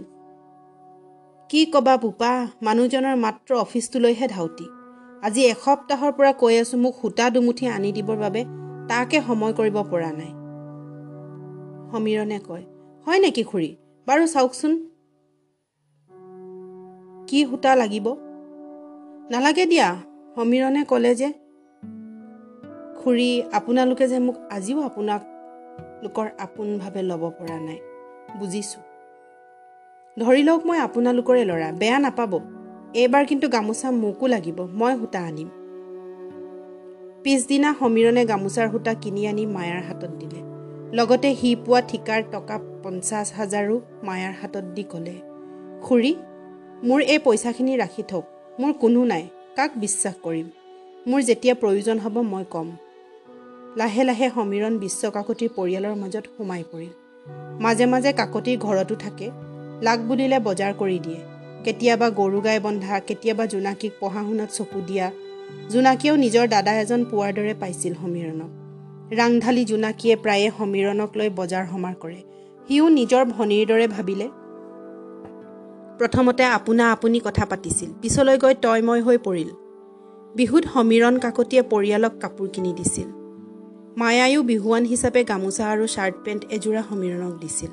কি 1.50 1.62
কবা 1.66 1.96
বোপা 1.98 2.32
মানুহজনৰ 2.62 3.16
মাত্ৰ 3.16 3.50
অফিচটোলৈহে 3.56 4.28
ধাউতি। 4.28 4.68
আজি 5.24 5.42
এসপ্তাহৰ 5.46 6.12
পৰা 6.18 6.32
কৈ 6.34 6.56
আছো 6.58 6.76
মোক 6.78 6.94
সূতা 7.02 7.26
দুমুঠি 7.30 7.66
আনি 7.68 7.90
দিবৰ 7.92 8.18
বাবে 8.18 8.42
তাকে 8.90 9.18
সময় 9.28 9.54
কৰিব 9.54 9.78
পৰা 9.92 10.12
নাই। 10.20 10.32
সমীৰণে 11.92 12.40
কয় 12.48 12.66
হয় 13.08 13.20
নেকি 13.20 13.44
খুৰী? 13.44 13.70
বাৰু 14.08 14.24
চাওকচোন। 14.28 14.74
কি 17.34 17.46
সূতা 17.46 17.76
লাগিব? 17.76 18.08
নালাগে 19.32 19.66
দিয়া 19.66 19.88
সমীৰণে 20.36 20.82
ক'লে 20.86 21.16
যে 21.16 21.30
খুৰী 23.00 23.44
আপোনালোকে 23.52 24.08
যে 24.08 24.20
মোক 24.20 24.36
আজিও 24.52 24.80
আপোনাক 24.82 25.22
লোকৰ 26.04 26.28
আপোনভাৱে 26.40 27.02
ল'ব 27.02 27.24
পৰা 27.40 27.58
নাই 27.60 27.80
বুজিছোঁ। 28.40 28.84
ধৰি 30.18 30.42
লওক 30.44 30.62
মই 30.66 30.78
আপোনালোকৰে 30.78 31.44
ল'ৰা 31.46 31.70
বেয়া 31.72 32.00
নাপাব। 32.00 32.34
এইবাৰ 32.94 33.26
কিন্তু 33.26 33.50
গামোচা 33.50 33.92
মোকো 33.92 34.28
লাগিব 34.28 34.62
মই 34.62 34.94
সূতা 35.00 35.20
আনিম। 35.20 35.50
পিছদিনা 37.24 37.70
সমীৰণে 37.80 38.26
গামোচাৰ 38.26 38.68
সূতা 38.72 38.94
কিনি 38.94 39.28
আনি 39.28 39.46
মায়াৰ 39.46 39.82
হাতত 39.88 40.12
দিলে। 40.20 40.40
লগতে 40.98 41.30
সি 41.36 41.56
পোৱা 41.56 41.82
ঠিকাৰ 41.82 42.22
টকা 42.32 42.56
পঞ্চাছ 42.84 43.28
হাজাৰো 43.38 43.76
মায়াৰ 44.04 44.34
হাতত 44.42 44.66
দি 44.76 44.84
ক'লে 44.84 45.16
খুৰী 45.82 46.14
মোৰ 46.88 47.02
এই 47.02 47.20
পইচাখিনি 47.20 47.74
ৰাখি 47.78 48.04
থওক। 48.08 48.26
মোৰ 48.60 48.72
কোনো 48.74 49.06
নাই 49.06 49.24
কাক 49.58 49.72
বিশ্বাস 49.78 50.16
কৰিম? 50.24 50.48
মোৰ 51.08 51.22
যেতিয়া 51.22 51.56
প্ৰয়োজন 51.56 52.00
হ'ব 52.00 52.16
মই 52.22 52.44
ক'ম। 52.50 52.68
লাহে 53.78 54.04
লাহে 54.04 54.28
সমীৰণ 54.36 54.74
বিশ্বকাকতিৰ 54.78 55.50
পৰিয়ালৰ 55.58 55.96
মাজত 55.96 56.26
সোমাই 56.38 56.64
পৰিল। 56.72 56.92
মাজে 57.64 57.86
মাজে 57.86 58.12
কাকতিৰ 58.14 58.58
ঘৰতো 58.58 58.96
থাকে 58.96 59.28
লাগ 59.82 60.00
বুলিলে 60.00 60.40
বজাৰ 60.40 60.74
কৰি 60.74 61.00
দিয়ে। 61.00 61.22
কেতিয়াবা 61.66 62.08
গৰু 62.10 62.42
গাই 62.42 62.60
বন্ধা 62.60 63.00
কেতিয়াবা 63.00 63.46
জোনাকীক 63.46 63.92
পঢ়া 64.00 64.22
শুনাত 64.28 64.50
চকু 64.50 64.80
দিয়া। 64.88 65.08
জোনাকীয়েও 65.72 66.16
নিজৰ 66.16 66.46
দাদা 66.48 66.72
এজন 66.82 67.02
পোৱাৰ 67.12 67.32
দৰে 67.34 67.54
পাইছিল 67.54 67.94
সমীৰণক। 67.94 68.52
ৰাংঢালী 69.20 69.64
জোনাকীয়ে 69.66 70.16
প্ৰায়ে 70.16 70.50
সমীৰণক 70.58 71.12
লৈ 71.18 71.30
বজাৰ 71.40 71.64
সমাৰ 71.72 71.96
কৰে। 72.00 72.20
সিও 72.68 72.86
নিজৰ 72.90 73.24
ভনীৰ 73.26 73.68
দৰে 73.68 73.88
ভাবিলে 73.88 74.28
প্ৰথমতে 75.98 76.44
আপোনা 76.44 76.92
আপুনি 76.92 77.20
কথা 77.20 77.46
পাতিছিল। 77.46 77.90
পিছলৈ 78.02 78.38
গৈ 78.38 78.54
তয়ময় 78.54 79.02
হৈ 79.02 79.18
পৰিল। 79.18 79.50
বিহুত 80.36 80.64
সমীৰণ 80.74 81.16
কাকতিয়ে 81.18 81.64
পৰিয়ালক 81.64 82.14
কাপোৰ 82.22 82.48
কিনি 82.54 82.74
দিছিল। 82.74 83.08
মায়ায়ো 83.98 84.42
বিহুৱান 84.44 84.84
হিচাপে 84.86 85.24
গামোচা 85.24 85.66
আৰু 85.72 85.86
শ্বাৰ্ট 85.88 86.16
পেণ্ট 86.26 86.42
এযোৰা 86.50 86.82
সমীৰণক 86.90 87.34
দিছিল। 87.40 87.72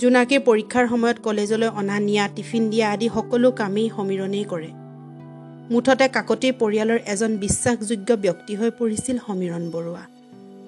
জোনাকীৰ 0.00 0.40
পৰীক্ষাৰ 0.40 0.88
সময়ত 0.88 1.18
কলেজলৈ 1.22 1.68
অনা 1.80 1.96
নিয়া 2.00 2.24
টিফিন 2.28 2.70
দিয়া 2.70 2.86
আদি 2.92 3.08
সকলো 3.14 3.48
কামেই 3.50 3.88
সমীৰণেই 3.96 4.44
কৰে। 4.44 4.70
মুঠতে 5.70 6.06
কাকতিৰ 6.08 6.52
পৰিয়ালৰ 6.58 6.98
এজন 7.06 7.36
বিশ্বাসযোগ্য 7.36 8.08
ব্যক্তি 8.16 8.52
হৈ 8.56 8.70
পৰিছিল 8.70 9.16
সমীৰণ 9.26 9.70
বৰুৱা। 9.70 10.04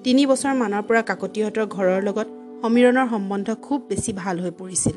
তিনি 0.03 0.25
বছৰমানৰ 0.25 0.81
পৰা 0.81 1.01
কাকতিহঁতৰ 1.01 1.65
ঘৰৰ 1.65 1.99
লগত 2.03 2.27
সমীৰণৰ 2.61 3.07
সম্বন্ধ 3.09 3.47
খুব 3.61 3.79
বেছি 3.89 4.11
ভাল 4.13 4.39
হৈ 4.39 4.51
পৰিছিল। 4.51 4.95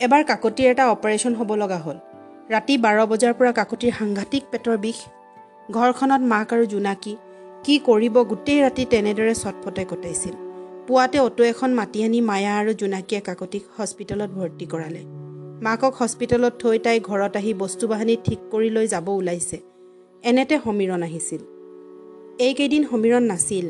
এবাৰ 0.00 0.24
কাকতিৰ 0.24 0.70
এটা 0.70 0.88
অপাৰেশ্যন 0.88 1.34
হ'ব 1.34 1.54
লগা 1.54 1.78
হ'ল। 1.78 1.96
ৰাতি 2.50 2.78
বাৰ 2.78 3.06
বজাৰ 3.06 3.32
পৰা 3.34 3.52
কাকতিৰ 3.52 3.92
সাংঘাতিক 3.98 4.42
পেটৰ 4.50 4.76
বিষ। 4.76 4.98
ঘৰখনত 5.70 6.20
মাক 6.20 6.52
আৰু 6.52 6.64
জোনাকী 6.66 7.16
কি 7.64 7.78
কৰিব 7.78 8.22
গোটেই 8.22 8.60
ৰাতি 8.62 8.84
তেনেদৰে 8.84 9.34
চটফটাই 9.34 9.84
কটাইছিল। 9.84 10.34
পুৱাতে 10.86 11.18
অ'টো 11.18 11.44
এখন 11.44 11.70
মাতি 11.74 12.04
আনি 12.04 12.20
মায়া 12.20 12.58
আৰু 12.58 12.72
জোনাকীয়ে 12.72 13.20
কাকতিক 13.20 13.62
হস্পিটেলত 13.76 14.30
ভৰ্তি 14.30 14.66
কৰালে। 14.66 15.02
মাকক 15.62 15.94
হস্পিটেলত 15.94 16.52
থৈ 16.58 16.78
তাই 16.78 17.00
ঘৰত 17.00 17.36
আহি 17.36 17.54
বস্তু 17.54 17.88
বাহানি 17.88 18.16
ঠিক 18.24 18.38
কৰি 18.50 18.70
লৈ 18.70 18.86
যাব 18.86 19.08
ওলাইছে। 19.08 19.56
এনেতে 20.24 20.58
সমীৰণ 20.64 21.02
আহিছিল। 21.02 21.42
এইকেইদিন 22.38 22.84
সমীৰণ 22.90 23.22
নাছিল 23.22 23.66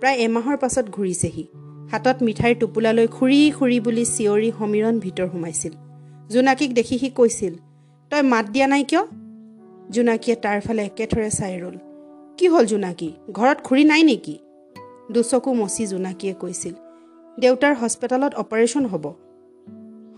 প্ৰায় 0.00 0.16
এমাহৰ 0.16 0.56
পাছত 0.56 0.86
ঘূৰিছেহি। 0.90 1.48
হাতত 1.92 2.16
মিঠাইৰ 2.26 2.54
টোপোলা 2.60 2.90
লৈ 2.92 3.06
খুৰী 3.16 3.38
খুৰী 3.58 3.76
বুলি 3.86 4.04
চিঞৰি 4.14 4.48
সমীৰণ 4.58 4.94
ভিতৰ 5.04 5.28
সোমাইছিল। 5.32 5.72
জোনাকীক 6.32 6.70
দেখি 6.78 6.96
সি 7.02 7.08
কৈছিল 7.18 7.54
তই 8.12 8.22
মাত 8.32 8.44
দিয়া 8.54 8.66
নাই 8.72 8.82
কিয়? 8.90 9.04
জোনাকীয়ে 9.94 10.36
তাৰ 10.44 10.58
ফালে 10.60 10.82
একেথৰে 10.90 11.30
চাই 11.38 11.54
ৰ'ল। 11.62 11.76
কি 12.38 12.46
হ'ল 12.52 12.64
জোনাকী? 12.72 13.08
ঘৰত 13.36 13.58
খুৰী 13.66 13.84
নাই 13.84 14.02
নেকি? 14.02 14.36
দুচকু 15.12 15.50
মচি 15.54 15.84
জোনাকীয়ে 15.86 16.34
কৈছিল 16.42 16.74
দেউতাৰ 17.38 17.74
হস্পিটেলত 17.80 18.32
অপাৰেশ্যন 18.42 18.84
হ'ব। 18.92 19.04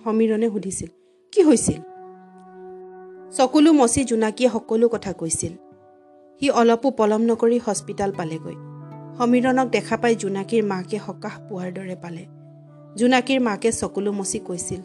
সমীৰণে 0.04 0.48
সুধিছিল 0.54 0.90
কি 1.32 1.40
হৈছিল? 1.42 1.80
চকুলো 3.36 3.70
মচি 3.72 4.00
জোনাকীয়ে 4.04 4.50
সকলো 4.50 4.86
কথা 4.88 5.12
কৈছিল। 5.12 5.52
সি 6.40 6.46
অলপো 6.60 6.88
পলম 6.98 7.22
নকৰি 7.30 7.56
হস্পিটেল 7.66 8.10
পালেগৈ। 8.18 8.56
সমীৰণক 9.20 9.68
দেখা 9.68 9.96
পাই 10.02 10.14
জোনাকীৰ 10.22 10.62
মাকে 10.64 10.98
সকাহ 11.06 11.34
পোৱাৰ 11.48 11.70
দৰে 11.78 11.96
পালে। 12.02 12.24
জোনাকীৰ 12.98 13.40
মাকে 13.40 13.70
চকুলো 13.72 14.10
মচি 14.18 14.38
কৈছিল 14.46 14.80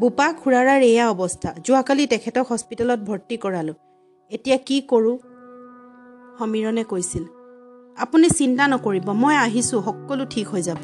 বোপা 0.00 0.26
খুৰাৰাৰ 0.40 0.80
এয়া 0.90 1.06
অৱস্থা 1.14 1.50
যোৱাকালি 1.66 2.04
তেখেতক 2.12 2.44
হস্পিটেলত 2.50 3.00
ভৰ্তি 3.08 3.36
কৰালোঁ। 3.44 3.76
এতিয়া 4.30 4.58
কি 4.66 4.76
কৰোঁ? 4.90 5.16
সমীৰণে 6.38 6.84
কৈছিল 6.92 7.24
আপুনি 7.98 8.28
চিন্তা 8.38 8.64
নকৰিব 8.72 9.08
মই 9.22 9.36
আহিছোঁ 9.46 9.80
সকলো 9.86 10.24
ঠিক 10.34 10.46
হৈ 10.52 10.62
যাব। 10.68 10.82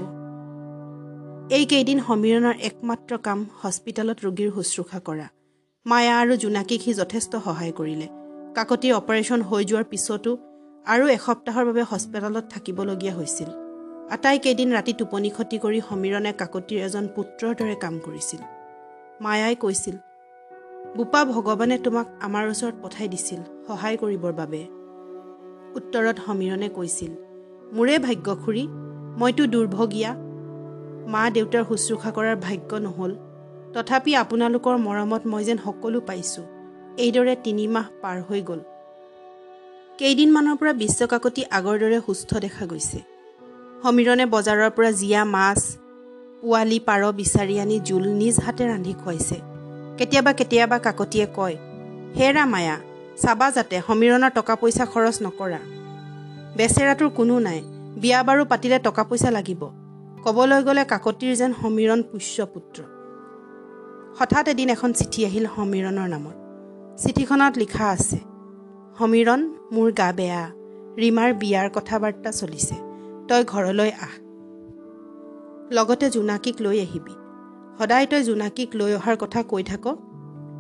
এইকেইদিন 1.57 1.99
সমীৰণৰ 2.09 2.55
একমাত্ৰ 2.69 3.13
কাম 3.27 3.39
হস্পিটেলত 3.63 4.19
ৰোগীৰ 4.27 4.51
শুশ্ৰূষা 4.57 4.99
কৰা। 5.07 5.27
মায়া 5.87 6.15
আৰু 6.23 6.33
জোনাকীক 6.43 6.81
সি 6.85 6.93
যথেষ্ট 7.01 7.33
সহায় 7.47 7.73
কৰিলে। 7.79 8.07
কাকতিৰ 8.57 8.93
অপাৰেশ্যন 9.01 9.41
হৈ 9.49 9.63
যোৱাৰ 9.71 9.87
পিছতো 9.93 10.31
আৰু 10.87 11.05
এসপ্তাহৰ 11.09 11.65
বাবে 11.69 11.83
হস্পিটেলত 11.91 12.45
থাকিবলগীয়া 12.55 13.15
হৈছিল। 13.15 13.51
আটাইকেইদিন 14.15 14.69
ৰাতি 14.77 14.93
টোপনি 14.99 15.31
ক্ষতি 15.37 15.57
কৰি 15.65 15.79
সমীৰণে 15.89 16.33
কাকতিৰ 16.41 16.79
এজন 16.89 17.05
পুত্ৰৰ 17.17 17.53
দৰে 17.61 17.77
কাম 17.85 17.95
কৰিছিল। 18.07 18.41
মায়াই 19.21 19.57
কৈছিল 19.65 19.97
বোপা 20.97 21.21
ভগৱানে 21.25 21.77
তোমাক 21.79 22.07
আমাৰ 22.27 22.45
ওচৰত 22.53 22.75
পঠাই 22.83 23.09
দিছিল 23.09 23.41
সহায় 23.67 23.97
কৰিবৰ 24.03 24.33
বাবে। 24.41 24.61
উত্তৰত 25.79 26.17
সমীৰণে 26.27 26.69
কৈছিল 26.69 27.13
মোৰে 27.77 27.97
ভাগ্য 27.99 28.27
খুৰী 28.43 28.65
মইতো 29.21 29.45
দুৰ্ভগীয়া। 29.55 30.11
মা 31.13 31.23
দেউতাৰ 31.31 31.65
শুশ্ৰূষা 31.71 32.11
কৰাৰ 32.17 32.37
ভাগ্য 32.47 32.71
নহ'ল। 32.87 33.13
তথাপি 33.75 34.13
আপোনালোকৰ 34.23 34.75
মৰমত 34.87 35.23
মই 35.33 35.43
যেন 35.45 35.59
সকলো 35.67 35.99
পাইছোঁ। 36.09 36.47
এইদৰে 37.05 37.35
তিনিমাহ 37.45 37.87
পাৰ 38.03 38.19
হৈ 38.29 38.41
গ'ল। 38.43 38.61
কেইদিনমানৰ 40.01 40.57
পৰা 40.61 40.73
বিশ্বকাকতি 40.81 41.43
আগৰ 41.59 41.77
দৰে 41.83 41.99
সুস্থ 42.07 42.31
দেখা 42.45 42.65
গৈছে। 42.71 42.99
সমীৰণে 43.83 44.25
বজাৰৰ 44.35 44.71
পৰা 44.77 44.91
জীয়া 45.01 45.23
মাছ 45.35 45.61
পোৱালি 46.43 46.79
পাৰ 46.89 47.03
বিচাৰি 47.21 47.55
আনি 47.63 47.77
জোল 47.89 48.05
নিজ 48.21 48.37
হাতে 48.45 48.65
ৰান্ধি 48.71 48.93
খুৱাইছে। 49.01 49.39
কেতিয়াবা 49.99 50.33
কেতিয়াবা 50.39 50.79
কাকতিয়ে 50.87 51.27
কয় 51.37 51.57
হেৰা 52.19 52.45
মায়া 52.53 52.77
চাবা 53.23 53.49
যাতে 53.57 53.77
সমীৰণৰ 53.89 54.33
টকা 54.39 54.55
পইচা 54.61 54.85
খৰচ 54.93 55.17
নকৰা। 55.27 55.61
বেচেৰাটোৰ 56.57 57.11
কোনো 57.19 57.35
নাই 57.47 57.61
বিয়া 58.03 58.21
বাৰু 58.29 58.43
পাতিলে 58.53 58.79
টকা 58.87 59.03
পইচা 59.09 59.31
লাগিব। 59.37 59.63
ক'বলৈ 60.25 60.61
গ'লে 60.67 60.85
কাকতিৰ 60.93 61.33
যেন 61.41 61.53
সমীৰণ 61.61 62.01
পুষ্যপুত্ৰ 62.11 62.79
হঠাৎ 64.19 64.45
এদিন 64.53 64.69
এখন 64.77 64.91
চিঠি 64.99 65.21
আহিল 65.29 65.47
সমীৰণৰ 65.57 66.09
নামত। 66.15 66.37
চিঠিখনত 67.03 67.53
লিখা 67.63 67.87
আছে 67.97 68.19
সমীৰণ 68.99 69.41
মোৰ 69.73 69.93
গা 69.93 70.13
বেয়া। 70.13 70.51
ৰীমাৰ 70.97 71.35
বিয়াৰ 71.35 71.71
কথা 71.75 71.99
বাৰ্তা 71.99 72.33
চলিছে। 72.33 72.75
তই 73.29 73.45
ঘৰলৈ 73.45 73.91
আহ। 73.91 74.15
লগতে 75.73 76.11
জোনাকীক 76.11 76.61
লৈ 76.61 76.81
আহিবি। 76.81 77.15
সদায় 77.79 78.07
তই 78.07 78.23
জোনাকীক 78.23 78.77
লৈ 78.77 78.95
অহাৰ 78.95 79.17
কথা 79.17 79.43
কৈ 79.43 79.63
থাক। 79.63 79.87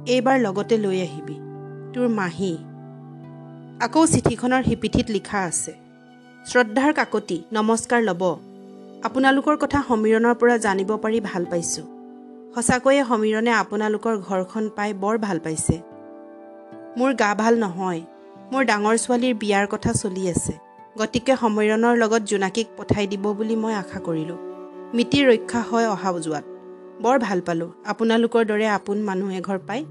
এইবাৰ 0.08 0.40
লগতে 0.40 0.78
লৈ 0.78 1.00
আহিবি। 1.00 1.34
তোৰ 1.94 2.08
মাহী। 2.08 2.58
আকৌ 3.80 4.06
চিঠিখনৰ 4.06 4.62
সিপিঠিত 4.62 5.10
লিখা 5.10 5.38
আছে। 5.40 5.74
শ্ৰদ্ধাৰ 6.46 6.92
কাকতি 6.92 7.42
নমস্কাৰ 7.52 8.02
ল'ব। 8.02 8.22
আপোনালোকৰ 9.02 9.56
কথা 9.56 9.82
সমীৰণৰ 9.88 10.34
পৰা 10.34 10.58
জানিব 10.58 10.96
পাৰি 10.96 11.20
ভাল 11.20 11.44
পাইছোঁ। 11.44 11.86
সঁচাকৈয়ে 12.54 13.04
সমীৰণে 13.04 13.50
আপোনালোকৰ 13.50 14.18
ঘৰখন 14.18 14.70
পাই 14.76 14.94
বৰ 14.94 15.18
ভাল 15.18 15.38
পাইছে। 15.38 15.82
মোৰ 16.96 17.14
গা 17.14 17.34
ভাল 17.34 17.58
নহয়। 17.58 18.00
মোৰ 18.52 18.64
ডাঙৰ 18.64 18.96
ছোৱালীৰ 18.96 19.34
বিয়াৰ 19.34 19.66
কথা 19.66 19.92
চলি 19.92 20.28
আছে। 20.28 20.52
গতিকে 20.98 21.36
সমীৰণৰ 21.36 21.96
লগত 21.96 22.22
জোনাকীক 22.22 22.66
পঠাই 22.76 23.06
দিব 23.06 23.32
বুলি 23.32 23.56
মই 23.56 23.74
আশা 23.74 23.98
কৰিলোঁ। 24.00 24.36
মিতিৰ 24.94 25.24
ৰক্ষা 25.30 25.60
হয় 25.60 25.86
অহা 25.88 26.12
যোৱাত। 26.20 26.44
বৰ 27.02 27.18
ভাল 27.18 27.40
পালোঁ। 27.40 27.70
আপোনালোকৰ 27.86 28.44
দৰে 28.44 28.66
আপোন 28.68 28.98
মানুহ 29.02 29.30
এঘৰ 29.30 29.58
পাই। 29.58 29.84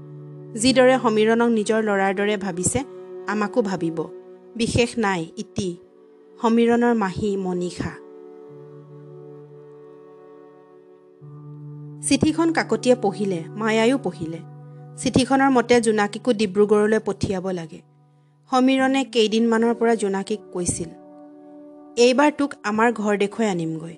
যিদৰে 0.60 0.98
সমীৰণক 1.02 1.48
নিজৰ 1.48 1.82
ল'ৰাৰ 1.82 2.14
দৰে 2.14 2.36
ভাবিছে 2.36 2.84
আমাকো 3.28 3.62
ভাবিব। 3.62 3.98
বিশেষ 4.56 4.98
নাই 4.98 5.26
ইতি। 5.36 5.76
সমীৰণৰ 6.42 6.94
মাহী 6.94 7.36
মনীষা। 7.36 7.92
চিঠিখন 12.08 12.52
কাকতিয়ে 12.52 12.96
পঢ়িলে 12.96 13.44
মায়ায়ো 13.48 13.98
পঢ়িলে। 13.98 14.40
চিঠিখনৰ 14.96 15.50
মতে 15.50 15.80
জোনাকীকো 15.80 16.32
ডিব্ৰুগড়লৈ 16.32 16.98
পঠিয়াব 17.04 17.50
লাগে। 17.50 17.95
সমীৰণে 18.50 19.00
কেইদিনমানৰ 19.14 19.72
পৰা 19.78 19.94
জোনাকীক 20.02 20.40
কৈছিল 20.54 20.90
এইবাৰ 22.04 22.30
তোক 22.38 22.50
আমাৰ 22.70 22.88
ঘৰ 23.00 23.14
দেখুৱাই 23.22 23.48
আনিমগৈ। 23.54 23.96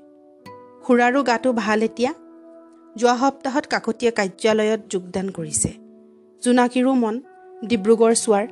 খুৰাৰো 0.84 1.20
গাটো 1.30 1.50
ভাল 1.62 1.82
এতিয়া। 1.88 2.12
যোৱা 2.96 3.14
সপ্তাহত 3.22 3.64
কাকতীয়ে 3.72 4.12
কাৰ্যালয়ত 4.18 4.80
যোগদান 4.92 5.26
কৰিছে। 5.36 5.70
জোনাকীৰো 6.42 6.92
মন 7.02 7.14
ডিব্ৰুগড় 7.62 8.14
চোৱাৰ 8.22 8.44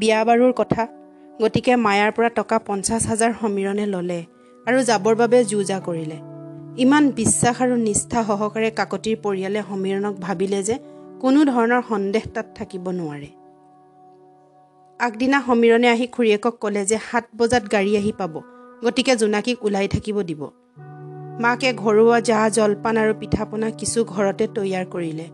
বিয়া 0.00 0.20
বাৰুৰ 0.28 0.52
কথা 0.60 0.82
গতিকে 1.40 1.72
মায়াৰ 1.86 2.10
পৰা 2.16 2.30
টকা 2.38 2.56
পঞ্চাছ 2.68 3.02
হাজাৰ 3.10 3.32
সমীৰণে 3.40 3.86
ল'লে 3.94 4.20
আৰু 4.66 4.78
যাবৰ 4.90 5.14
বাবে 5.22 5.38
যো 5.50 5.58
জা 5.70 5.78
কৰিলে। 5.88 6.18
ইমান 6.84 7.04
বিশ্বাস 7.20 7.56
আৰু 7.64 7.74
নিষ্ঠা 7.88 8.20
সহকাৰে 8.28 8.68
কাকতিৰ 8.78 9.16
পৰিয়ালে 9.24 9.60
সমীৰণক 9.70 10.14
ভাবিলে 10.26 10.60
যে 10.68 10.76
কোনো 11.22 11.38
ধৰণৰ 11.52 11.82
সন্দেহ 11.90 12.24
তাত 12.34 12.46
থাকিব 12.58 12.86
নোৱাৰে। 13.00 13.30
আগদিনা 15.06 15.38
সমীৰণে 15.46 15.88
আহি 15.94 16.06
খুৰীয়েকক 16.14 16.54
ক'লে 16.62 16.82
যে 16.90 16.98
সাত 17.08 17.24
বজাত 17.38 17.64
গাড়ী 17.74 17.92
আহি 18.00 18.12
পাব 18.20 18.34
গতিকে 18.84 19.12
জোনাকীক 19.16 19.58
ওলাই 19.66 19.86
থাকিব 19.94 20.16
দিব। 20.30 20.42
মাকে 21.44 21.70
ঘৰুৱা 21.82 22.18
জা 22.28 22.38
জলপান 22.56 22.96
আৰু 23.02 23.12
পিঠা 23.20 23.44
পনা 23.50 23.68
কিছু 23.80 23.98
ঘৰতে 24.14 24.44
তৈয়াৰ 24.56 24.84
কৰিলে। 24.94 25.26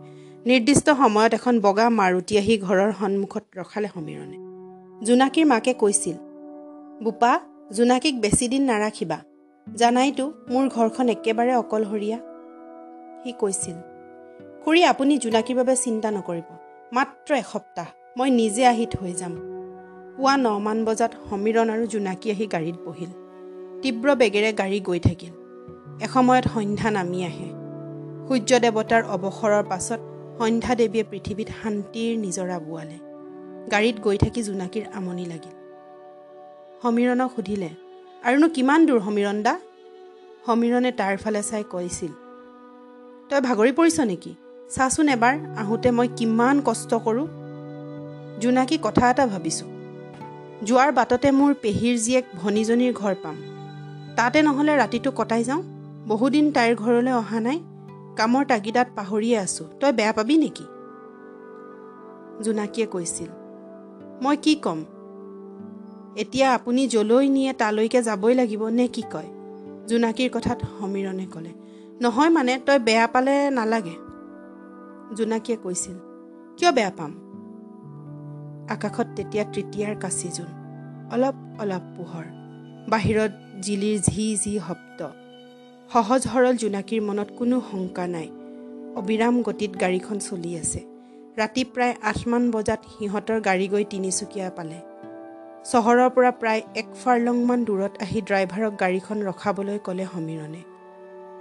নিৰ্দিষ্ট 0.47 0.87
সময়ত 1.01 1.31
এখন 1.39 1.55
বগা 1.65 1.87
মাৰুতি 1.99 2.33
আহি 2.41 2.55
ঘৰৰ 2.67 2.91
সন্মুখত 2.99 3.43
ৰখালে 3.59 3.89
সমীৰণে। 3.95 4.37
জোনাকীৰ 5.07 5.45
মাকে 5.51 5.73
কৈছিল 5.81 6.17
বোপা 7.03 7.33
জোনাকীক 7.77 8.15
বেছিদিন 8.23 8.63
নাৰাখিবা। 8.71 9.17
জানাইতো 9.67 10.25
মোৰ 10.51 10.65
ঘৰখন 10.75 11.05
একেবাৰে 11.15 11.53
অকলশৰীয়া। 11.63 12.19
সি 13.21 13.31
কৈছিল 13.41 13.77
খুৰী 14.63 14.81
আপুনি 14.91 15.13
জোনাকীৰ 15.23 15.55
বাবে 15.59 15.73
চিন্তা 15.85 16.09
নকৰিব। 16.17 16.47
মাত্ৰ 16.95 17.29
এসপ্তাহ 17.43 17.87
মই 18.17 18.29
নিজে 18.41 18.63
আহি 18.65 18.85
থৈ 18.95 19.13
যাম। 19.21 19.33
পুৱা 20.17 20.33
নমান 20.45 20.77
বজাত 20.87 21.11
সমীৰণ 21.29 21.67
আৰু 21.73 21.83
জোনাকী 21.93 22.27
আহি 22.33 22.45
গাড়ীত 22.53 22.77
বহিল। 22.85 23.11
তীব্ৰ 23.81 24.07
বেগেৰে 24.21 24.51
গাড়ী 24.61 24.79
গৈ 24.87 24.99
থাকিল। 25.07 25.33
এসময়ত 26.05 26.45
সন্ধ্যা 26.53 26.89
নামি 26.97 27.19
আহে। 27.29 27.49
সূৰ্য 28.27 28.51
দেৱতাৰ 28.63 29.03
অৱসৰৰ 29.15 29.63
পাছত 29.71 29.99
সন্ধ্যা 30.39 30.73
দেৱীয়ে 30.79 31.03
পৃথিৱীত 31.11 31.49
শান্তিৰ 31.59 32.11
নিজৰা 32.25 32.57
বোৱালে। 32.65 32.97
গাড়ীত 33.71 33.97
গৈ 34.05 34.17
থাকি 34.23 34.41
জোনাকীৰ 34.47 34.85
আমনি 34.97 35.25
লাগিল। 35.31 35.55
সমীৰণক 36.81 37.29
সুধিলে 37.35 37.69
আৰুনো 38.27 38.47
কিমান 38.55 38.79
দূৰ 38.87 38.99
সমীৰণ 39.05 39.37
দা? 39.45 39.53
সমীৰণে 40.45 40.91
তাৰ 40.99 41.15
ফালে 41.23 41.41
চাই 41.49 41.63
কৈছিল 41.73 42.11
তই 43.29 43.39
ভাগৰি 43.47 43.71
পৰিছ 43.79 43.97
নেকি? 44.11 44.31
চাচোন 44.75 45.07
এবাৰ 45.15 45.35
আহোঁতে 45.61 45.89
মই 45.97 46.07
কিমান 46.17 46.55
কষ্ট 46.67 46.91
কৰোঁ? 47.05 47.27
জোনাকী 48.41 48.77
কথা 48.81 49.03
এটা 49.11 49.25
ভাবিছোঁ 49.33 49.76
যোৱাৰ 50.63 50.91
বাটতে 50.91 51.31
মোৰ 51.31 51.53
পেহীৰ 51.61 51.97
জীয়েক 51.97 52.25
ভনীজনীৰ 52.35 52.93
ঘৰ 52.93 53.15
পাম। 53.23 53.35
তাতে 54.15 54.41
নহ'লে 54.41 54.77
ৰাতিটো 54.77 55.11
কটাই 55.11 55.43
যাওঁ। 55.43 55.61
বহুদিন 56.07 56.51
তাইৰ 56.51 56.75
ঘৰলৈ 56.75 57.11
অহা 57.11 57.39
নাই। 57.39 57.63
কামৰ 58.15 58.45
তাগিদাত 58.45 58.87
পাহৰিয়ে 58.95 59.37
আছোঁ। 59.37 59.65
তই 59.79 59.91
বেয়া 59.91 60.13
পাবি 60.13 60.37
নেকি? 60.37 60.63
জোনাকীয়ে 62.43 62.87
কৈছিল। 62.87 63.27
মই 64.21 64.37
কি 64.37 64.55
ক'ম? 64.55 64.85
এতিয়া 66.15 66.53
আপুনি 66.53 66.87
যলৈ 66.87 67.29
নিয়ে 67.29 67.53
তালৈকে 67.53 68.03
যাবই 68.03 68.33
লাগিব 68.33 68.67
নে 68.67 68.87
কি 68.87 69.01
কয়? 69.01 69.29
জোনাকীৰ 69.87 70.29
কথাত 70.33 70.61
সমীৰণে 70.79 71.25
ক'লে। 71.25 71.49
নহয় 72.01 72.29
মানে 72.29 72.59
তই 72.65 72.79
বেয়া 72.79 73.07
পালে 73.07 73.49
নালাগে। 73.49 73.95
জোনাকীয়ে 75.15 75.57
কৈছিল। 75.57 75.93
কিয় 76.57 76.71
বেয়া 76.71 76.91
পাম? 76.97 77.26
আকাশত 78.69 79.07
তেতিয়া 79.15 79.43
তৃতীয়াৰ 79.43 79.95
কাচি 79.95 80.29
জোন। 80.29 80.49
অলপ 81.13 81.61
অলপ 81.61 81.83
পোহৰ। 81.97 82.25
বাহিৰত 82.89 83.31
জিলিৰ 83.61 84.01
ঝি 84.01 84.37
ঝি 84.37 84.59
শব্দ। 84.67 85.07
সহজ 85.93 86.21
সৰল 86.21 86.55
জোনাকীৰ 86.57 87.01
মনত 87.01 87.27
কোনো 87.37 87.61
শংকা 87.71 88.07
নাই। 88.07 88.27
অবিৰাম 88.95 89.41
গতিত 89.41 89.71
গাড়ীখন 89.81 90.19
চলি 90.19 90.57
আছে। 90.57 90.79
ৰাতি 91.37 91.63
প্ৰায় 91.63 91.95
আঠমান 92.01 92.51
বজাত 92.51 92.79
সিহঁতৰ 92.83 93.41
গাড়ী 93.41 93.67
গৈ 93.67 93.83
তিনিচুকীয়া 93.83 94.49
পালে। 94.49 94.79
চহৰৰ 95.71 96.09
পৰা 96.09 96.31
প্ৰায় 96.31 96.61
এক 96.75 96.87
ফাৰ্লংমান 97.03 97.63
দূৰত 97.63 97.91
আহি 98.01 98.21
ড্ৰাইভাৰক 98.21 98.73
গাড়ীখন 98.79 99.21
ৰখাবলৈ 99.21 99.79
ক'লে 99.83 100.05
সমীৰণে। 100.13 100.61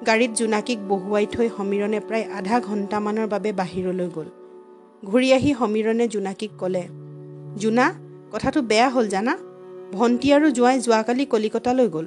গাড়ীত 0.07 0.31
জোনাকীক 0.31 0.79
বহুৱাই 0.89 1.27
থৈ 1.27 1.49
সমীৰণে 1.57 2.01
প্ৰায় 2.01 2.27
আধা 2.35 2.61
ঘণ্টামানৰ 2.61 3.27
বাবে 3.27 3.53
বাহিৰলৈ 3.53 4.09
গ'ল। 4.15 4.29
ঘূৰি 5.05 5.33
আহি 5.33 5.55
সমীৰণে 5.59 6.09
জোনাকীক 6.09 6.51
ক'লে 6.59 6.85
জোনা 7.57 7.95
কথাটো 8.33 8.63
বেয়া 8.63 8.89
হ'ল 8.91 9.09
জানা? 9.09 9.37
ভণ্টি 9.93 10.33
আৰু 10.33 10.51
জোঁৱাই 10.51 10.81
যোৱাকালি 10.81 11.25
কলিকতালৈ 11.25 11.89
গ'ল। 11.89 12.07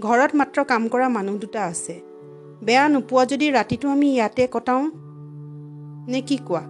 ঘৰত 0.00 0.30
মাত্ৰ 0.34 0.64
কাম 0.64 0.88
কৰা 0.88 1.08
মানুহ 1.08 1.38
দুটা 1.38 1.64
আছে। 1.64 2.00
বেয়া 2.64 2.88
নোপোৱা 2.88 3.26
যদি 3.26 3.50
ৰাতিটো 3.50 3.88
আমি 3.88 4.14
ইয়াতে 4.14 4.48
কটাওঁ? 4.50 4.90
নে 6.08 6.20
কি 6.20 6.36
কোৱা? 6.36 6.62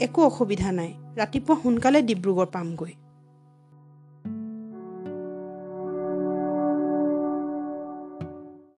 একো 0.00 0.26
অসুবিধা 0.26 0.72
নাই। 0.72 0.94
ৰাতিপুৱা 1.16 1.56
সোনকালে 1.62 2.02
ডিব্ৰুগড় 2.02 2.46
পামগৈ। 2.46 2.92